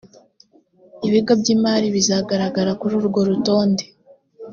[1.07, 3.83] ibigo by imari bizagaragara kuri urwo rutonde